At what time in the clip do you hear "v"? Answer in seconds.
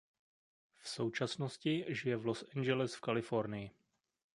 0.79-0.89, 2.17-2.25, 2.95-3.01